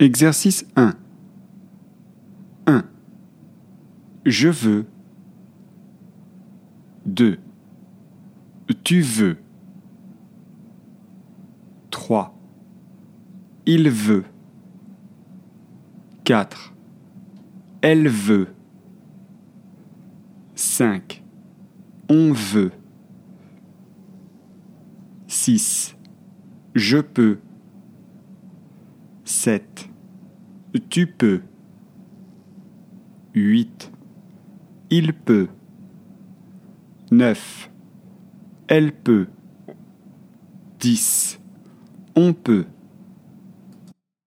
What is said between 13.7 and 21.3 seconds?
veut. 4. Elle veut. 5.